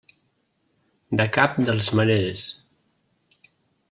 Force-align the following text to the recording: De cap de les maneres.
De 1.19 1.27
cap 1.37 1.59
de 1.67 1.75
les 1.81 1.89
maneres. 1.99 2.47